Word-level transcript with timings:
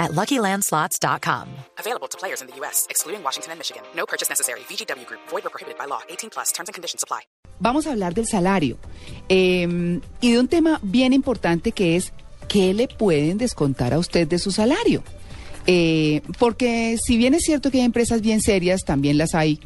at 0.00 0.10
LuckyLandSlots.com. 0.12 1.46
Available 1.78 2.08
to 2.08 2.18
players 2.18 2.40
in 2.42 2.48
the 2.48 2.56
U.S., 2.56 2.88
excluding 2.90 3.22
Washington 3.22 3.52
and 3.52 3.60
Michigan. 3.60 3.82
No 3.94 4.06
purchase 4.06 4.28
necessary. 4.28 4.60
VGW 4.60 5.06
Group. 5.06 5.20
Void 5.28 5.46
or 5.46 5.50
prohibited 5.50 5.78
by 5.78 5.86
law. 5.86 6.00
18 6.08 6.30
plus. 6.30 6.50
Terms 6.50 6.68
and 6.68 6.74
conditions 6.74 7.04
apply. 7.04 7.20
Vamos 7.60 7.86
a 7.86 7.90
hablar 7.92 8.14
del 8.14 8.26
salario 8.26 8.78
eh, 9.28 10.00
y 10.22 10.32
de 10.32 10.40
un 10.40 10.48
tema 10.48 10.80
bien 10.82 11.12
importante 11.12 11.72
que 11.72 11.96
es 11.96 12.12
¿qué 12.48 12.74
le 12.74 12.88
pueden 12.88 13.38
descontar 13.38 13.92
a 13.92 13.98
usted 13.98 14.26
de 14.26 14.38
su 14.38 14.50
salario? 14.50 15.02
Eh, 15.66 16.22
porque 16.38 16.96
si 17.00 17.16
bien 17.16 17.34
es 17.34 17.42
cierto 17.42 17.70
que 17.70 17.78
hay 17.78 17.84
empresas 17.84 18.22
bien 18.22 18.40
serias, 18.40 18.84
también 18.84 19.18
las 19.18 19.34
hay 19.34 19.60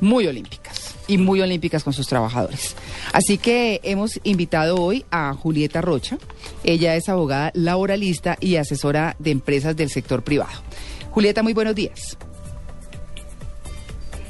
muy 0.00 0.26
olímpicas 0.26 0.87
y 1.08 1.18
muy 1.18 1.40
olímpicas 1.40 1.82
con 1.82 1.92
sus 1.92 2.06
trabajadores. 2.06 2.76
Así 3.12 3.38
que 3.38 3.80
hemos 3.82 4.20
invitado 4.22 4.76
hoy 4.76 5.04
a 5.10 5.34
Julieta 5.34 5.80
Rocha. 5.80 6.18
Ella 6.62 6.94
es 6.94 7.08
abogada 7.08 7.50
laboralista 7.54 8.36
y 8.40 8.56
asesora 8.56 9.16
de 9.18 9.32
empresas 9.32 9.74
del 9.74 9.90
sector 9.90 10.22
privado. 10.22 10.62
Julieta, 11.10 11.42
muy 11.42 11.54
buenos 11.54 11.74
días. 11.74 12.16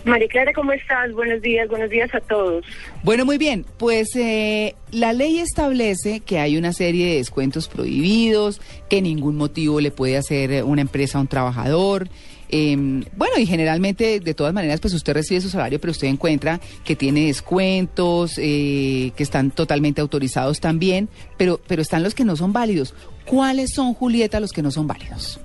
María 0.05 0.29
Clara, 0.29 0.53
¿cómo 0.55 0.73
estás? 0.73 1.13
Buenos 1.13 1.43
días, 1.43 1.69
buenos 1.69 1.91
días 1.91 2.13
a 2.15 2.21
todos. 2.21 2.65
Bueno, 3.03 3.25
muy 3.25 3.37
bien. 3.37 3.67
Pues 3.77 4.15
eh, 4.17 4.75
la 4.91 5.13
ley 5.13 5.39
establece 5.39 6.21
que 6.21 6.39
hay 6.39 6.57
una 6.57 6.73
serie 6.73 7.11
de 7.11 7.17
descuentos 7.17 7.69
prohibidos, 7.69 8.61
que 8.89 9.03
ningún 9.03 9.37
motivo 9.37 9.81
le 9.81 9.91
puede 9.91 10.17
hacer 10.17 10.65
una 10.65 10.81
empresa 10.81 11.19
a 11.19 11.21
un 11.21 11.27
trabajador. 11.27 12.09
Eh, 12.51 12.77
bueno, 13.17 13.35
y 13.39 13.47
generalmente, 13.47 14.21
de 14.21 14.35
todas 14.35 14.55
maneras, 14.55 14.81
pues 14.81 14.95
usted 14.95 15.15
recibe 15.15 15.41
su 15.41 15.51
salario, 15.51 15.81
pero 15.81 15.91
usted 15.91 16.09
encuentra 16.09 16.61
que 16.85 16.97
tiene 16.97 17.27
descuentos, 17.27 18.39
eh, 18.39 19.13
que 19.17 19.23
están 19.23 19.51
totalmente 19.51 20.01
autorizados 20.01 20.61
también, 20.61 21.09
pero, 21.37 21.61
pero 21.67 21.83
están 21.83 22.03
los 22.03 22.15
que 22.15 22.25
no 22.25 22.37
son 22.37 22.53
válidos. 22.53 22.95
¿Cuáles 23.27 23.71
son, 23.75 23.95
Julieta, 23.95 24.41
los 24.41 24.53
que 24.53 24.63
no 24.63 24.71
son 24.71 24.87
válidos? 24.87 25.41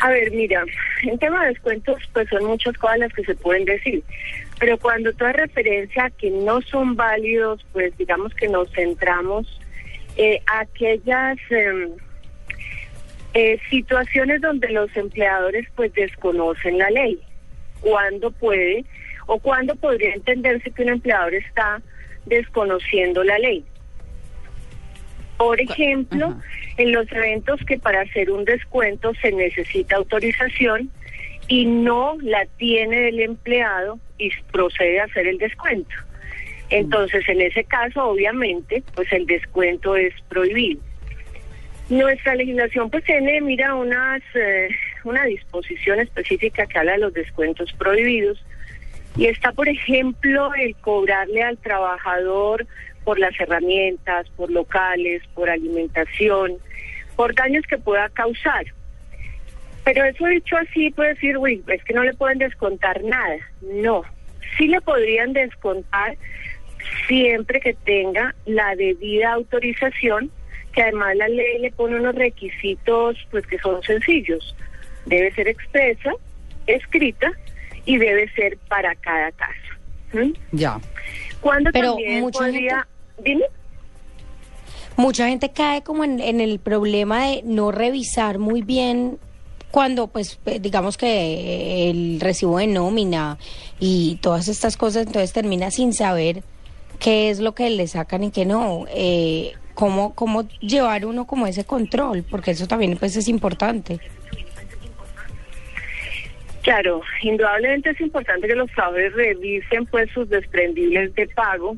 A 0.00 0.10
ver, 0.10 0.30
mira, 0.32 0.62
en 1.02 1.18
tema 1.18 1.42
de 1.42 1.48
descuentos, 1.48 1.96
pues 2.12 2.28
son 2.28 2.44
muchas 2.44 2.76
cosas 2.76 2.98
las 2.98 3.12
que 3.14 3.24
se 3.24 3.34
pueden 3.34 3.64
decir. 3.64 4.02
Pero 4.60 4.78
cuando 4.78 5.12
tú 5.14 5.24
haces 5.24 5.40
referencia 5.40 6.04
a 6.04 6.10
que 6.10 6.30
no 6.30 6.60
son 6.62 6.94
válidos, 6.94 7.64
pues 7.72 7.96
digamos 7.96 8.34
que 8.34 8.48
nos 8.48 8.70
centramos 8.72 9.60
eh, 10.16 10.40
aquellas 10.46 11.38
em, 11.50 11.90
eh, 13.34 13.58
situaciones 13.68 14.40
donde 14.40 14.70
los 14.70 14.96
empleadores 14.96 15.66
pues 15.74 15.92
desconocen 15.92 16.78
la 16.78 16.90
ley. 16.90 17.20
Cuándo 17.80 18.30
puede 18.30 18.84
o 19.26 19.38
cuándo 19.38 19.74
podría 19.76 20.14
entenderse 20.14 20.70
que 20.70 20.82
un 20.82 20.90
empleador 20.90 21.34
está 21.34 21.82
desconociendo 22.26 23.24
la 23.24 23.38
ley. 23.38 23.64
Por 25.36 25.60
ejemplo, 25.60 26.36
en 26.76 26.92
los 26.92 27.10
eventos 27.10 27.60
que 27.66 27.78
para 27.78 28.02
hacer 28.02 28.30
un 28.30 28.44
descuento 28.44 29.12
se 29.20 29.32
necesita 29.32 29.96
autorización 29.96 30.90
y 31.48 31.66
no 31.66 32.16
la 32.22 32.46
tiene 32.56 33.08
el 33.08 33.20
empleado 33.20 33.98
y 34.16 34.30
procede 34.52 35.00
a 35.00 35.04
hacer 35.04 35.26
el 35.26 35.38
descuento. 35.38 35.94
Entonces, 36.70 37.28
en 37.28 37.40
ese 37.40 37.64
caso, 37.64 38.04
obviamente, 38.04 38.82
pues 38.94 39.12
el 39.12 39.26
descuento 39.26 39.96
es 39.96 40.14
prohibido. 40.28 40.80
Nuestra 41.88 42.34
legislación 42.34 42.90
pues 42.90 43.04
tiene, 43.04 43.40
mira, 43.40 43.74
unas, 43.74 44.22
eh, 44.34 44.68
una 45.04 45.24
disposición 45.24 46.00
específica 46.00 46.66
que 46.66 46.78
habla 46.78 46.92
de 46.92 46.98
los 46.98 47.12
descuentos 47.12 47.72
prohibidos 47.74 48.42
y 49.16 49.26
está, 49.26 49.52
por 49.52 49.68
ejemplo, 49.68 50.52
el 50.54 50.74
cobrarle 50.76 51.42
al 51.42 51.58
trabajador 51.58 52.66
por 53.04 53.18
las 53.18 53.38
herramientas, 53.38 54.28
por 54.30 54.50
locales, 54.50 55.22
por 55.34 55.50
alimentación, 55.50 56.54
por 57.16 57.34
daños 57.34 57.64
que 57.66 57.78
pueda 57.78 58.08
causar. 58.08 58.64
Pero 59.84 60.04
eso 60.04 60.26
dicho 60.26 60.56
así 60.56 60.90
puede 60.90 61.10
decir, 61.10 61.36
uy, 61.36 61.62
es 61.68 61.84
que 61.84 61.92
no 61.92 62.02
le 62.02 62.14
pueden 62.14 62.38
descontar 62.38 63.04
nada. 63.04 63.36
No, 63.60 64.02
sí 64.56 64.66
le 64.66 64.80
podrían 64.80 65.32
descontar 65.32 66.16
siempre 67.06 67.60
que 67.60 67.74
tenga 67.74 68.34
la 68.46 68.74
debida 68.74 69.34
autorización, 69.34 70.30
que 70.74 70.82
además 70.82 71.16
la 71.16 71.28
ley 71.28 71.58
le 71.60 71.70
pone 71.72 71.96
unos 71.96 72.14
requisitos 72.14 73.16
pues 73.30 73.46
que 73.46 73.58
son 73.58 73.82
sencillos. 73.82 74.54
Debe 75.06 75.32
ser 75.32 75.48
expresa, 75.48 76.12
escrita 76.66 77.30
y 77.86 77.98
debe 77.98 78.28
ser 78.32 78.58
para 78.68 78.94
cada 78.96 79.30
caso. 79.32 79.52
¿Mm? 80.12 80.32
Ya. 80.52 80.80
¿Cuándo 81.40 81.70
Pero 81.72 81.94
también 81.94 82.20
mucha 82.20 82.38
podría... 82.38 82.86
Dime. 83.22 83.44
Mucha 84.96 85.28
gente 85.28 85.50
cae 85.50 85.82
como 85.82 86.04
en, 86.04 86.20
en 86.20 86.40
el 86.40 86.60
problema 86.60 87.26
de 87.26 87.42
no 87.44 87.72
revisar 87.72 88.38
muy 88.38 88.62
bien 88.62 89.18
cuando, 89.74 90.06
pues, 90.06 90.38
eh, 90.46 90.60
digamos 90.60 90.96
que 90.96 91.90
el 91.90 92.20
recibo 92.20 92.58
de 92.58 92.68
nómina 92.68 93.38
y 93.80 94.20
todas 94.22 94.46
estas 94.46 94.76
cosas, 94.76 95.06
entonces 95.06 95.32
termina 95.32 95.72
sin 95.72 95.92
saber 95.92 96.44
qué 97.00 97.28
es 97.28 97.40
lo 97.40 97.56
que 97.56 97.68
le 97.70 97.88
sacan 97.88 98.22
y 98.22 98.30
qué 98.30 98.46
no. 98.46 98.84
Eh, 98.88 99.52
cómo, 99.74 100.14
cómo 100.14 100.48
llevar 100.60 101.04
uno 101.04 101.26
como 101.26 101.46
ese 101.46 101.64
control, 101.64 102.24
porque 102.30 102.52
eso 102.52 102.66
también 102.66 102.96
pues 102.96 103.16
es 103.16 103.28
importante. 103.28 104.00
Claro, 106.62 107.02
indudablemente 107.20 107.90
es 107.90 108.00
importante 108.00 108.48
que 108.48 108.54
los 108.54 108.70
trabajadores 108.70 109.12
revisen 109.12 109.84
pues 109.86 110.10
sus 110.12 110.28
desprendibles 110.30 111.14
de 111.14 111.28
pago, 111.28 111.76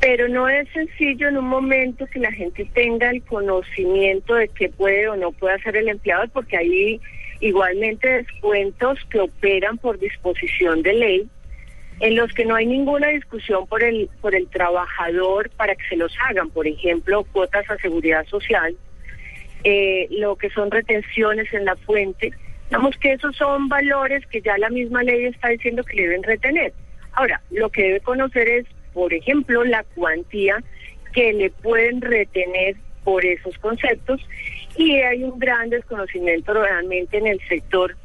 pero 0.00 0.28
no 0.28 0.48
es 0.48 0.66
sencillo 0.70 1.28
en 1.28 1.36
un 1.36 1.46
momento 1.46 2.06
que 2.06 2.20
la 2.20 2.32
gente 2.32 2.64
tenga 2.72 3.10
el 3.10 3.22
conocimiento 3.22 4.34
de 4.34 4.48
qué 4.48 4.70
puede 4.70 5.08
o 5.08 5.16
no 5.16 5.32
puede 5.32 5.56
hacer 5.56 5.76
el 5.76 5.90
empleador, 5.90 6.30
porque 6.30 6.56
hay 6.56 7.00
igualmente 7.40 8.08
descuentos 8.08 8.98
que 9.10 9.20
operan 9.20 9.76
por 9.76 9.98
disposición 9.98 10.82
de 10.82 10.94
ley, 10.94 11.28
en 12.00 12.16
los 12.16 12.32
que 12.32 12.44
no 12.44 12.54
hay 12.54 12.66
ninguna 12.66 13.08
discusión 13.08 13.66
por 13.66 13.82
el, 13.82 14.08
por 14.20 14.34
el 14.34 14.48
trabajador 14.48 15.50
para 15.50 15.74
que 15.74 15.86
se 15.88 15.96
los 15.96 16.12
hagan, 16.26 16.50
por 16.50 16.66
ejemplo, 16.66 17.24
cuotas 17.24 17.68
a 17.70 17.76
seguridad 17.76 18.26
social, 18.26 18.74
eh, 19.64 20.08
lo 20.10 20.36
que 20.36 20.48
son 20.50 20.70
retenciones 20.70 21.52
en 21.52 21.66
la 21.66 21.76
fuente, 21.76 22.32
digamos 22.64 22.96
que 22.96 23.12
esos 23.12 23.36
son 23.36 23.68
valores 23.68 24.24
que 24.26 24.40
ya 24.40 24.56
la 24.56 24.70
misma 24.70 25.02
ley 25.02 25.26
está 25.26 25.48
diciendo 25.48 25.84
que 25.84 26.00
deben 26.00 26.22
retener. 26.22 26.72
Ahora, 27.12 27.42
lo 27.50 27.68
que 27.68 27.82
debe 27.82 28.00
conocer 28.00 28.48
es, 28.48 28.66
por 28.94 29.12
ejemplo, 29.12 29.64
la 29.64 29.84
cuantía 29.94 30.62
que 31.12 31.32
le 31.32 31.50
pueden 31.50 32.00
retener 32.00 32.76
por 33.04 33.24
esos 33.26 33.58
conceptos. 33.58 34.20
Y 34.76 34.92
hay 35.00 35.24
un 35.24 35.38
gran 35.38 35.68
desconocimiento 35.70 36.54
realmente 36.54 37.18
en 37.18 37.26
el 37.26 37.40
sector 37.48 37.96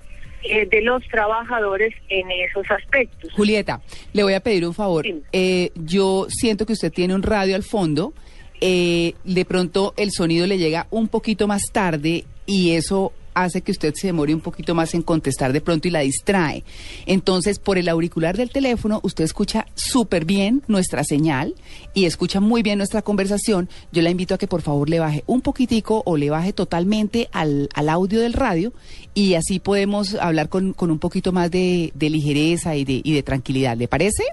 eh, 0.49 0.67
de 0.69 0.81
los 0.81 1.03
trabajadores 1.07 1.93
en 2.09 2.29
esos 2.31 2.65
aspectos. 2.69 3.31
Julieta, 3.33 3.81
le 4.13 4.23
voy 4.23 4.33
a 4.33 4.39
pedir 4.39 4.65
un 4.65 4.73
favor. 4.73 5.05
Sí. 5.05 5.21
Eh, 5.31 5.71
yo 5.75 6.27
siento 6.29 6.65
que 6.65 6.73
usted 6.73 6.91
tiene 6.91 7.15
un 7.15 7.23
radio 7.23 7.55
al 7.55 7.63
fondo. 7.63 8.13
eh, 8.61 9.13
de 9.25 9.43
pronto 9.45 9.93
el 9.97 10.11
sonido 10.11 10.47
le 10.47 10.57
llega 10.57 10.87
un 10.89 11.07
poquito 11.09 11.45
más 11.47 11.61
tarde 11.73 12.23
y 12.45 12.71
eso 12.71 13.11
hace 13.35 13.61
que 13.61 13.71
usted 13.71 13.93
se 13.93 14.07
demore 14.07 14.33
un 14.33 14.41
poquito 14.41 14.73
más 14.73 14.93
en 14.93 15.03
contestar 15.03 15.53
de 15.53 15.61
pronto 15.61 15.87
y 15.87 15.91
la 15.91 15.99
distrae. 15.99 16.63
Entonces, 17.05 17.59
por 17.59 17.77
el 17.77 17.89
auricular 17.89 18.37
del 18.37 18.49
teléfono, 18.49 18.99
usted 19.03 19.23
escucha 19.23 19.67
súper 19.75 20.25
bien 20.25 20.63
nuestra 20.67 21.03
señal 21.03 21.53
y 21.93 22.05
escucha 22.05 22.39
muy 22.39 22.63
bien 22.63 22.77
nuestra 22.77 23.01
conversación. 23.01 23.69
Yo 23.91 24.01
la 24.01 24.09
invito 24.09 24.33
a 24.33 24.37
que 24.37 24.47
por 24.47 24.61
favor 24.61 24.89
le 24.89 24.99
baje 24.99 25.23
un 25.27 25.41
poquitico 25.41 26.01
o 26.05 26.17
le 26.17 26.29
baje 26.29 26.53
totalmente 26.53 27.29
al, 27.31 27.69
al 27.73 27.89
audio 27.89 28.21
del 28.21 28.33
radio 28.33 28.73
y 29.13 29.35
así 29.35 29.59
podemos 29.59 30.15
hablar 30.15 30.49
con, 30.49 30.73
con 30.73 30.89
un 30.89 30.99
poquito 30.99 31.31
más 31.31 31.51
de, 31.51 31.91
de 31.93 32.09
ligereza 32.09 32.75
y 32.75 32.85
de, 32.85 33.01
y 33.03 33.13
de 33.13 33.23
tranquilidad. 33.23 33.77
¿Le 33.77 33.87
parece? 33.87 34.23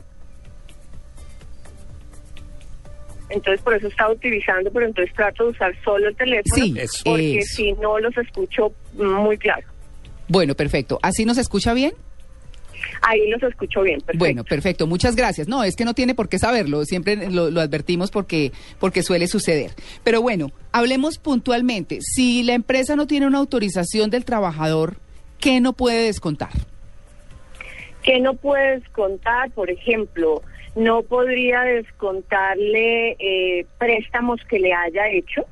Entonces 3.33 3.61
por 3.63 3.75
eso 3.75 3.89
estaba 3.89 4.13
utilizando, 4.13 4.71
pero 4.71 4.87
entonces 4.87 5.15
trato 5.15 5.45
de 5.45 5.51
usar 5.51 5.73
solo 5.85 6.09
el 6.09 6.17
teléfono 6.17 6.55
Sí, 6.55 6.75
porque 7.05 7.39
eso. 7.39 7.55
si 7.57 7.73
no 7.75 7.99
los 7.99 8.17
escucho 8.19 8.73
muy 8.95 9.39
claro. 9.39 9.67
Bueno, 10.29 10.55
perfecto. 10.55 10.99
¿Así 11.03 11.25
nos 11.25 11.39
escucha 11.39 11.75
bien? 11.75 11.93
Ahí 13.03 13.29
los 13.31 13.43
escucho 13.43 13.83
bien. 13.83 13.99
Perfecto. 14.01 14.19
Bueno, 14.19 14.45
perfecto. 14.45 14.87
Muchas 14.87 15.17
gracias. 15.17 15.49
No, 15.49 15.63
es 15.65 15.77
que 15.77 15.85
no 15.85 15.95
tiene 15.95 16.15
por 16.15 16.29
qué 16.29 16.39
saberlo. 16.39 16.85
Siempre 16.85 17.31
lo, 17.31 17.51
lo 17.51 17.61
advertimos 17.61 18.11
porque, 18.11 18.53
porque 18.79 19.03
suele 19.03 19.27
suceder. 19.29 19.73
Pero 20.05 20.21
bueno, 20.21 20.51
hablemos 20.73 21.19
puntualmente. 21.19 21.99
Si 22.01 22.43
la 22.43 22.55
empresa 22.55 22.97
no 22.97 23.07
tiene 23.07 23.27
una 23.27 23.39
autorización 23.39 24.11
del 24.11 24.25
trabajador, 24.25 24.97
¿qué 25.41 25.61
no 25.61 25.73
puede 25.73 26.05
descontar? 26.07 26.51
¿Qué 28.03 28.19
no 28.21 28.35
puedes 28.35 28.87
contar? 28.91 29.51
Por 29.53 29.71
ejemplo, 29.71 30.43
no 30.75 31.03
podría 31.03 31.63
descontarle 31.63 33.17
eh, 33.19 33.67
préstamos 33.79 34.41
que 34.45 34.59
le 34.59 34.73
haya 34.73 35.09
hecho. 35.09 35.45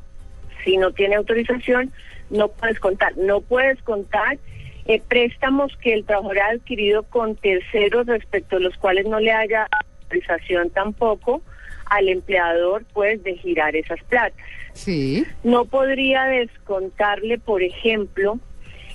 Si 0.65 0.77
no 0.77 0.93
tiene 0.93 1.17
autorización, 1.17 1.93
no 2.31 2.49
puedes 2.49 2.79
contar. 2.81 3.17
No 3.17 3.41
puedes 3.41 3.81
contar 3.83 4.39
eh, 4.87 5.01
préstamos 5.07 5.77
que 5.77 5.93
el 5.93 6.05
trabajador 6.05 6.39
ha 6.39 6.51
adquirido 6.51 7.03
con 7.05 7.37
terceros 7.37 8.07
respecto 8.07 8.57
a 8.57 8.61
los 8.61 8.77
cuales 8.77 9.07
no 9.07 9.21
le 9.21 9.33
haya 9.33 9.69
autorización 10.03 10.71
tampoco 10.71 11.43
al 11.87 12.09
empleador 12.09 12.85
pues 12.93 13.23
de 13.23 13.37
girar 13.37 13.77
esas 13.77 14.03
platas. 14.05 14.39
Sí. 14.73 15.27
No 15.45 15.65
podría 15.65 16.25
descontarle, 16.25 17.39
por 17.39 17.63
ejemplo, 17.63 18.39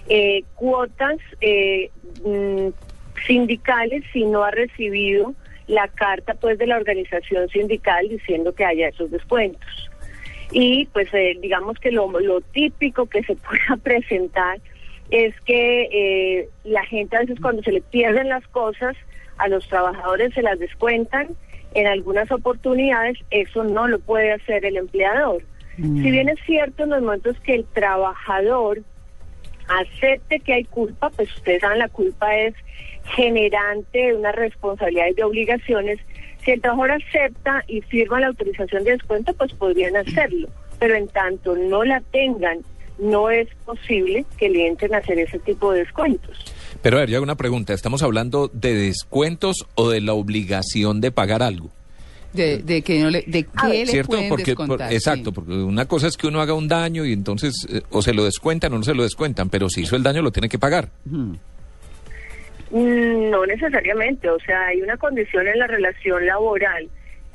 eh, 0.10 0.44
cuotas 0.56 1.18
eh, 1.42 1.92
mm, 2.24 2.70
sindicales 3.28 4.04
si 4.12 4.26
no 4.26 4.44
ha 4.44 4.52
recibido 4.52 5.34
la 5.68 5.88
carta 5.88 6.34
pues 6.36 6.58
de 6.58 6.68
la 6.68 6.78
organización 6.78 7.50
sindical 7.50 8.08
diciendo 8.10 8.54
que 8.54 8.66
haya 8.66 8.90
esos 8.90 9.12
descuentos. 9.12 9.90
Y 10.52 10.86
pues 10.88 11.12
eh, 11.14 11.38
digamos 11.42 11.80
que 11.80 11.92
lo, 11.92 12.10
lo 12.20 12.42
típico 12.42 13.08
que 13.08 13.24
se 13.24 13.36
pueda 13.36 13.78
presentar 13.82 14.60
es 15.12 15.40
que 15.42 15.90
eh, 15.92 16.50
la 16.64 16.84
gente 16.86 17.16
a 17.16 17.22
veces 17.22 17.40
cuando 17.40 17.62
se 17.64 17.72
le 17.72 17.82
pierden 17.82 18.30
las 18.30 18.48
cosas, 18.48 18.96
a 19.38 19.48
los 19.48 19.68
trabajadores 19.68 20.34
se 20.34 20.42
las 20.42 20.60
descuentan. 20.60 21.30
En 21.74 21.88
algunas 21.88 22.32
oportunidades 22.32 23.18
eso 23.32 23.64
no 23.64 23.88
lo 23.88 24.00
puede 24.00 24.32
hacer 24.32 24.66
el 24.66 24.78
empleador. 24.78 25.44
Si 25.78 26.10
bien 26.10 26.30
es 26.30 26.40
cierto 26.46 26.84
en 26.84 26.92
los 26.92 27.02
momentos 27.02 27.38
que 27.42 27.54
el 27.54 27.66
trabajador 27.66 28.82
acepte 29.68 30.40
que 30.40 30.54
hay 30.54 30.64
culpa, 30.66 31.10
pues 31.10 31.34
ustedes 31.36 31.62
saben 31.62 31.80
la 31.80 31.90
culpa 31.90 32.36
es 32.36 32.54
generante 33.16 34.00
de 34.00 34.16
una 34.16 34.32
responsabilidad 34.32 35.08
y 35.12 35.14
de 35.14 35.24
obligaciones. 35.24 36.00
Si 36.44 36.52
el 36.52 36.62
trabajador 36.62 36.92
acepta 37.04 37.64
y 37.68 37.82
firma 37.82 38.20
la 38.20 38.28
autorización 38.28 38.84
de 38.84 38.92
descuento, 38.92 39.34
pues 39.34 39.54
podrían 39.54 39.96
hacerlo. 39.96 40.48
Pero 40.80 40.96
en 40.96 41.08
tanto 41.08 41.56
no 41.56 41.84
la 41.84 42.02
tengan, 42.12 42.60
no 43.00 43.30
es 43.30 43.48
posible 43.66 44.26
que 44.38 44.50
le 44.50 44.68
entren 44.68 44.94
a 44.94 44.98
hacer 44.98 45.20
ese 45.20 45.40
tipo 45.40 45.72
de 45.72 45.80
descuentos. 45.80 46.38
Pero 46.82 46.98
a 46.98 47.00
ver, 47.02 47.10
yo 47.10 47.18
hago 47.18 47.24
una 47.24 47.36
pregunta. 47.36 47.74
¿Estamos 47.74 48.04
hablando 48.04 48.50
de 48.54 48.74
descuentos 48.74 49.66
o 49.76 49.90
de 49.90 50.02
la 50.02 50.14
obligación 50.14 51.02
de 51.02 51.12
pagar 51.12 51.42
algo? 51.42 51.70
De, 52.36 52.58
de 52.60 52.82
que 52.82 53.00
no 53.00 53.10
le, 53.10 53.24
de 53.28 53.44
qué 53.44 53.68
le 53.70 53.86
¿Cierto? 53.88 54.10
pueden 54.12 54.30
Porque, 54.30 54.56
por- 54.56 54.82
exacto, 54.82 55.30
sí. 55.30 55.32
porque 55.34 55.52
una 55.54 55.86
cosa 55.88 56.08
es 56.08 56.18
que 56.18 56.28
uno 56.28 56.42
haga 56.42 56.54
un 56.54 56.68
daño 56.68 57.06
y 57.06 57.14
entonces 57.14 57.68
eh, 57.72 57.82
o 57.92 58.02
se 58.02 58.14
lo 58.14 58.24
descuentan 58.26 58.74
o 58.74 58.78
no 58.78 58.84
se 58.84 58.94
lo 58.94 59.04
descuentan, 59.04 59.50
pero 59.50 59.70
si 59.70 59.82
hizo 59.82 59.96
el 59.96 60.04
daño 60.04 60.22
lo 60.22 60.32
tiene 60.32 60.50
que 60.50 60.60
pagar. 60.60 60.90
Mm, 62.72 63.30
No 63.30 63.46
necesariamente, 63.46 64.30
o 64.30 64.40
sea, 64.40 64.68
hay 64.68 64.82
una 64.82 64.98
condición 64.98 65.48
en 65.48 65.60
la 65.60 65.68
relación 65.68 66.26
laboral 66.26 66.90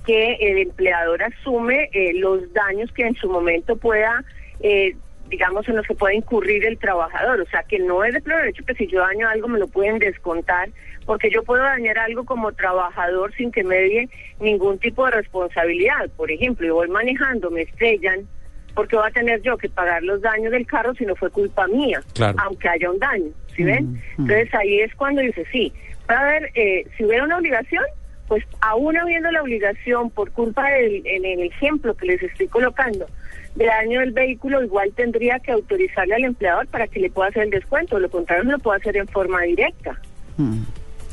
que 0.07 0.35
el 0.41 0.59
empleador 0.59 1.23
asume 1.23 1.89
eh, 1.93 2.13
los 2.15 2.53
daños 2.53 2.91
que 2.93 3.03
en 3.07 3.15
su 3.15 3.29
momento 3.31 3.77
pueda, 3.77 4.25
eh, 4.61 4.97
digamos, 5.29 5.69
en 5.69 5.77
los 5.77 5.87
que 5.87 5.95
pueda 5.95 6.15
incurrir 6.15 6.65
el 6.67 6.79
trabajador. 6.79 7.41
O 7.41 7.47
sea, 7.47 7.63
que 7.63 7.79
no 7.79 8.03
es 8.05 8.13
de 8.15 8.21
pleno 8.21 8.41
derecho 8.41 8.65
que 8.67 8.75
si 8.75 8.87
yo 8.87 9.01
daño 9.01 9.29
algo 9.29 9.47
me 9.49 9.59
lo 9.59 9.69
pueden 9.69 9.99
descontar, 9.99 10.71
porque 11.11 11.29
yo 11.29 11.43
puedo 11.43 11.65
dañar 11.65 11.99
algo 11.99 12.25
como 12.25 12.53
trabajador 12.53 13.35
sin 13.35 13.51
que 13.51 13.65
me 13.65 13.75
dé 13.75 14.09
ningún 14.39 14.79
tipo 14.79 15.05
de 15.07 15.11
responsabilidad. 15.11 16.09
Por 16.17 16.31
ejemplo, 16.31 16.65
yo 16.65 16.77
voy 16.77 16.87
manejando, 16.87 17.51
me 17.51 17.63
estrellan, 17.63 18.29
porque 18.77 18.95
voy 18.95 19.09
a 19.09 19.11
tener 19.11 19.43
yo 19.43 19.59
que 19.59 19.69
pagar 19.69 20.05
los 20.05 20.21
daños 20.21 20.53
del 20.53 20.65
carro 20.69 20.95
si 20.95 21.05
no 21.05 21.17
fue 21.17 21.29
culpa 21.31 21.67
mía, 21.67 22.01
Claro. 22.15 22.39
aunque 22.45 22.69
haya 22.69 22.89
un 22.89 23.01
daño, 23.01 23.33
¿sí 23.57 23.65
ven? 23.65 23.95
Mm. 24.19 24.21
Entonces 24.21 24.55
ahí 24.55 24.83
es 24.83 24.95
cuando 24.95 25.21
dice, 25.21 25.45
sí, 25.51 25.73
va 26.09 26.15
a 26.15 26.29
haber, 26.29 26.53
eh, 26.55 26.87
si 26.97 27.05
hubiera 27.05 27.25
una 27.25 27.39
obligación, 27.39 27.83
pues 28.29 28.45
aún 28.61 28.97
habiendo 28.97 29.33
la 29.33 29.43
obligación 29.43 30.11
por 30.11 30.31
culpa 30.31 30.71
del, 30.71 31.05
en 31.05 31.25
el 31.25 31.41
ejemplo 31.41 31.93
que 31.97 32.07
les 32.07 32.23
estoy 32.23 32.47
colocando, 32.47 33.09
del 33.57 33.67
daño 33.67 33.99
del 33.99 34.13
vehículo, 34.13 34.63
igual 34.63 34.93
tendría 34.95 35.41
que 35.41 35.51
autorizarle 35.51 36.15
al 36.15 36.25
empleador 36.27 36.69
para 36.69 36.87
que 36.87 37.01
le 37.01 37.11
pueda 37.11 37.31
hacer 37.31 37.43
el 37.43 37.51
descuento, 37.51 37.99
lo 37.99 38.09
contrario 38.09 38.45
no 38.45 38.53
lo 38.53 38.59
puede 38.61 38.79
hacer 38.79 38.97
en 38.97 39.09
forma 39.09 39.41
directa. 39.43 40.01
Mm, 40.37 40.63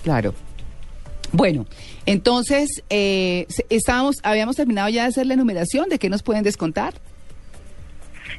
Claro. 0.07 0.33
Bueno, 1.33 1.65
entonces, 2.05 2.69
eh, 2.89 3.45
estábamos, 3.69 4.15
habíamos 4.23 4.55
terminado 4.55 4.87
ya 4.87 5.01
de 5.01 5.09
hacer 5.09 5.25
la 5.25 5.33
enumeración 5.33 5.89
de 5.89 5.99
qué 5.99 6.09
nos 6.09 6.23
pueden 6.23 6.43
descontar. 6.43 6.93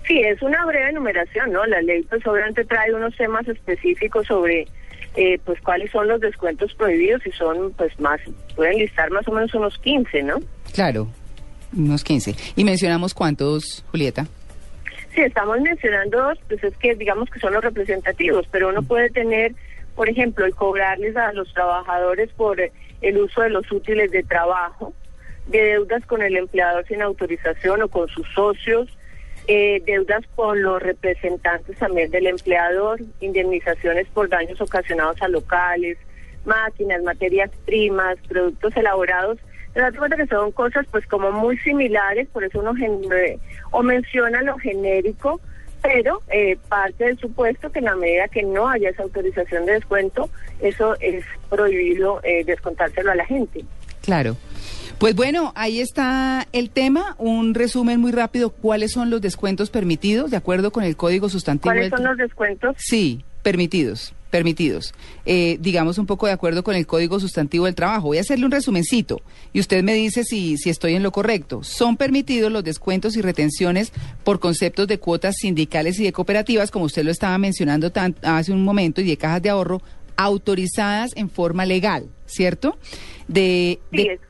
Sí, 0.07 0.19
es 0.21 0.41
una 0.41 0.65
breve 0.65 0.89
enumeración, 0.89 1.53
¿no? 1.53 1.67
La 1.67 1.83
ley 1.83 2.05
pues 2.09 2.27
obviamente 2.27 2.65
trae 2.65 2.95
unos 2.95 3.15
temas 3.19 3.47
específicos 3.47 4.27
sobre 4.29 4.67
eh, 5.15 5.39
pues 5.45 5.61
cuáles 5.61 5.91
son 5.91 6.09
los 6.09 6.23
descuentos 6.23 6.73
prohibidos 6.73 7.27
y 7.27 7.33
son 7.33 7.75
pues 7.75 8.01
más, 8.01 8.19
pueden 8.57 8.79
listar 8.79 9.11
más 9.11 9.29
o 9.29 9.33
menos 9.33 9.53
unos 9.53 9.77
15, 9.77 10.23
¿no? 10.23 10.37
Claro, 10.73 11.07
unos 11.77 12.03
15. 12.03 12.35
¿Y 12.57 12.65
mencionamos 12.65 13.13
cuántos, 13.13 13.85
Julieta? 13.91 14.27
Sí, 15.15 15.21
estamos 15.21 15.61
mencionando 15.61 16.23
dos, 16.23 16.39
pues 16.49 16.65
es 16.65 16.75
que 16.79 16.95
digamos 16.95 17.29
que 17.29 17.41
son 17.41 17.53
los 17.53 17.63
representativos, 17.63 18.47
pero 18.51 18.71
uno 18.71 18.83
puede 18.83 19.11
tener, 19.11 19.53
por 19.99 20.09
ejemplo, 20.09 20.47
el 20.47 20.55
cobrarles 20.55 21.17
a 21.17 21.33
los 21.33 21.53
trabajadores 21.53 22.31
por 22.35 22.61
el 22.61 23.19
uso 23.19 23.41
de 23.41 23.51
los 23.51 23.69
útiles 23.73 24.13
de 24.13 24.23
trabajo, 24.23 24.95
de 25.49 25.61
deudas 25.61 26.07
con 26.07 26.23
el 26.23 26.37
empleador 26.37 26.87
sin 26.87 27.03
autorización 27.03 27.83
o 27.83 27.89
con 27.89 28.07
sus 28.07 28.25
socios, 28.33 28.97
eh, 29.49 29.83
deudas 29.87 30.23
con 30.37 30.63
los 30.63 30.81
representantes 30.81 31.77
también 31.79 32.13
del 32.13 32.29
empleador, 32.29 33.01
indemnizaciones 33.19 34.07
por 34.15 34.29
daños 34.29 34.61
ocasionados 34.61 35.21
a 35.21 35.27
locales, 35.27 35.99
máquinas, 36.45 37.03
materias 37.03 37.51
primas, 37.67 38.19
productos 38.29 38.77
elaborados. 38.77 39.41
Das 39.75 39.97
cuenta 39.97 40.17
que 40.17 40.29
son 40.29 40.53
cosas 40.53 40.87
pues 40.93 41.05
como 41.09 41.33
muy 41.33 41.59
similares, 41.59 42.29
por 42.29 42.45
eso 42.45 42.61
uno 42.61 42.73
o 43.73 43.83
menciona 43.83 44.43
lo 44.43 44.57
genérico, 44.59 45.41
pero 45.83 46.23
eh, 46.31 46.59
parte 46.69 47.05
del 47.05 47.19
supuesto 47.19 47.71
que 47.71 47.79
en 47.79 47.87
la 47.87 47.97
medida 47.97 48.29
que 48.29 48.43
no 48.43 48.69
haya 48.69 48.91
esa 48.91 49.03
autorización 49.03 49.67
de 49.67 49.73
descuento, 49.73 50.29
eso 50.61 50.97
es 51.01 51.25
prohibido 51.49 52.21
eh, 52.23 52.45
descontárselo 52.45 53.11
a 53.11 53.15
la 53.15 53.27
gente. 53.27 53.65
Claro. 54.03 54.37
Pues 54.99 55.15
bueno, 55.15 55.53
ahí 55.55 55.81
está 55.81 56.49
el 56.53 56.71
tema. 56.71 57.15
Un 57.19 57.55
resumen 57.55 58.01
muy 58.01 58.11
rápido. 58.11 58.51
¿Cuáles 58.51 58.93
son 58.93 59.11
los 59.11 59.21
descuentos 59.21 59.71
permitidos 59.71 60.31
de 60.31 60.37
acuerdo 60.37 60.73
con 60.73 60.83
el 60.83 60.97
Código 60.97 61.29
Sustantivo? 61.29 61.73
¿Cuáles 61.73 61.91
del 61.91 61.99
son 61.99 62.05
los 62.05 62.17
descuentos? 62.17 62.75
Sí, 62.79 63.25
permitidos, 63.43 64.13
permitidos. 64.31 64.95
Eh, 65.27 65.57
digamos 65.61 65.99
un 65.99 66.07
poco 66.07 66.27
de 66.27 66.33
acuerdo 66.33 66.63
con 66.63 66.75
el 66.75 66.87
Código 66.87 67.19
Sustantivo 67.21 67.65
del 67.67 67.75
Trabajo. 67.75 68.09
Voy 68.09 68.19
a 68.19 68.21
hacerle 68.21 68.45
un 68.45 68.51
resumencito 68.53 69.21
y 69.53 69.61
usted 69.61 69.83
me 69.83 69.95
dice 69.95 70.25
si, 70.25 70.57
si 70.59 70.71
estoy 70.71 70.95
en 70.95 71.03
lo 71.03 71.13
correcto. 71.13 71.63
Son 71.65 71.97
permitidos 71.97 72.53
los 72.53 72.65
descuentos 72.65 73.17
y 73.17 73.23
retenciones 73.23 73.93
por 74.25 74.41
conceptos 74.41 74.87
de 74.89 74.99
cuotas 74.99 75.37
sindicales 75.41 75.99
y 76.01 76.05
de 76.05 76.13
cooperativas, 76.13 76.71
como 76.71 76.85
usted 76.85 77.05
lo 77.05 77.11
estaba 77.11 77.39
mencionando 77.39 77.91
tan- 77.91 78.17
hace 78.23 78.53
un 78.53 78.65
momento, 78.65 79.01
y 79.01 79.05
de 79.05 79.17
cajas 79.17 79.43
de 79.43 79.51
ahorro 79.51 79.81
autorizadas 80.17 81.13
en 81.17 81.31
forma 81.31 81.65
legal, 81.65 82.09
¿cierto? 82.27 82.77
De, 83.29 83.79
Sí, 83.91 83.97
de- 83.97 84.13
es- 84.15 84.21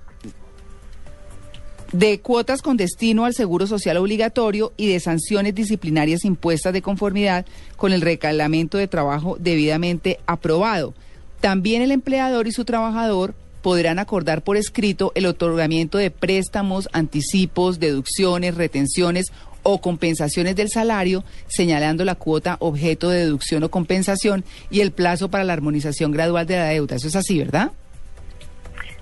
de 1.92 2.20
cuotas 2.20 2.62
con 2.62 2.76
destino 2.76 3.24
al 3.24 3.34
seguro 3.34 3.66
social 3.66 3.96
obligatorio 3.96 4.72
y 4.76 4.88
de 4.88 5.00
sanciones 5.00 5.54
disciplinarias 5.54 6.24
impuestas 6.24 6.72
de 6.72 6.82
conformidad 6.82 7.46
con 7.76 7.92
el 7.92 8.00
reglamento 8.00 8.78
de 8.78 8.88
trabajo 8.88 9.36
debidamente 9.40 10.20
aprobado. 10.26 10.94
También 11.40 11.82
el 11.82 11.92
empleador 11.92 12.46
y 12.46 12.52
su 12.52 12.64
trabajador 12.64 13.34
podrán 13.62 13.98
acordar 13.98 14.42
por 14.42 14.56
escrito 14.56 15.12
el 15.14 15.26
otorgamiento 15.26 15.98
de 15.98 16.10
préstamos, 16.10 16.88
anticipos, 16.92 17.78
deducciones, 17.78 18.54
retenciones 18.54 19.26
o 19.62 19.80
compensaciones 19.80 20.56
del 20.56 20.70
salario, 20.70 21.24
señalando 21.48 22.04
la 22.04 22.14
cuota 22.14 22.56
objeto 22.60 23.10
de 23.10 23.20
deducción 23.20 23.64
o 23.64 23.70
compensación 23.70 24.44
y 24.70 24.80
el 24.80 24.92
plazo 24.92 25.30
para 25.30 25.44
la 25.44 25.52
armonización 25.52 26.12
gradual 26.12 26.46
de 26.46 26.56
la 26.56 26.68
deuda. 26.68 26.96
Eso 26.96 27.08
es 27.08 27.16
así, 27.16 27.38
¿verdad? 27.38 27.72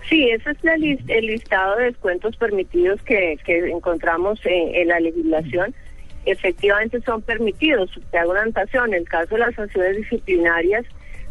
Sí, 0.08 0.30
ese 0.30 0.50
es 0.50 0.62
la 0.62 0.74
el 0.74 1.26
listado 1.26 1.76
de 1.76 1.84
descuentos 1.86 2.36
permitidos 2.36 3.00
que, 3.02 3.38
encontramos 3.46 4.38
en, 4.44 4.74
en 4.74 4.88
la 4.88 5.00
legislación. 5.00 5.74
Efectivamente 6.24 7.00
son 7.02 7.22
permitidos. 7.22 7.90
Te 8.10 8.18
hago 8.18 8.32
una 8.32 8.42
anotación. 8.42 8.88
En 8.88 9.00
el 9.00 9.08
caso 9.08 9.34
de 9.34 9.40
las 9.40 9.54
sanciones 9.54 9.96
disciplinarias, 9.96 10.84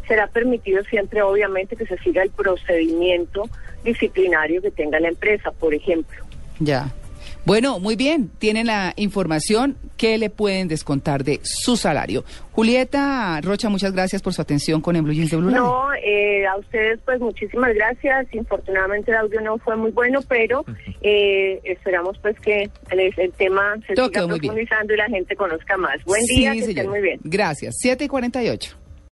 será 0.06 0.26
permitido 0.26 0.82
siempre, 0.84 1.22
obviamente, 1.22 1.76
que 1.76 1.86
se 1.86 1.98
siga 1.98 2.22
el 2.22 2.30
procedimiento 2.30 3.44
disciplinario 3.84 4.62
que 4.62 4.70
tenga 4.70 5.00
la 5.00 5.08
empresa, 5.08 5.50
por 5.52 5.74
ejemplo. 5.74 6.24
Ya. 6.58 6.92
Bueno, 7.46 7.78
muy 7.78 7.94
bien. 7.94 8.28
Tienen 8.40 8.66
la 8.66 8.92
información 8.96 9.76
que 9.96 10.18
le 10.18 10.30
pueden 10.30 10.66
descontar 10.66 11.22
de 11.22 11.38
su 11.44 11.76
salario. 11.76 12.24
Julieta 12.50 13.40
Rocha, 13.40 13.68
muchas 13.68 13.92
gracias 13.92 14.20
por 14.20 14.34
su 14.34 14.42
atención 14.42 14.80
con 14.80 14.96
el 14.96 15.02
Blue 15.02 15.12
Jeans 15.12 15.30
de 15.30 15.36
Blue 15.36 15.50
Radio. 15.50 15.62
No, 15.62 15.94
eh, 15.94 16.44
a 16.44 16.56
ustedes 16.56 16.98
pues 17.04 17.20
muchísimas 17.20 17.72
gracias. 17.72 18.26
Infortunadamente 18.34 19.12
el 19.12 19.18
audio 19.18 19.40
no 19.42 19.58
fue 19.58 19.76
muy 19.76 19.92
bueno, 19.92 20.20
pero 20.28 20.64
eh, 21.02 21.60
esperamos 21.62 22.18
pues 22.20 22.38
que 22.40 22.68
el, 22.90 23.00
el 23.16 23.32
tema 23.34 23.76
se 23.86 23.94
Todo 23.94 24.08
siga 24.08 24.26
profundizando 24.26 24.94
y 24.94 24.96
la 24.96 25.06
gente 25.06 25.36
conozca 25.36 25.76
más. 25.76 26.02
Buen 26.04 26.24
día, 26.24 26.52
Sí, 26.52 26.58
que 26.58 26.64
estén 26.70 26.90
muy 26.90 27.00
bien. 27.00 27.20
Gracias. 27.22 27.76
7 27.78 28.04
y 28.04 28.08
48. 28.08 28.85